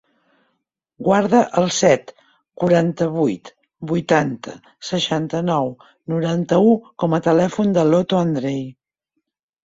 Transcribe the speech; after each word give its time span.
Guarda 1.07 1.39
el 1.63 1.67
set, 1.79 2.07
quaranta-vuit, 2.61 3.51
vuitanta, 3.91 4.53
seixanta-nou, 4.87 5.69
noranta-u 6.13 6.71
com 7.03 7.15
a 7.19 7.21
telèfon 7.27 7.77
de 7.77 7.85
l'Oto 7.91 8.19
Andrei. 8.21 8.65